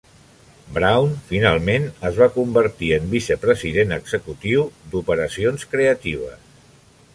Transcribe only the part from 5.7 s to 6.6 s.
creatives.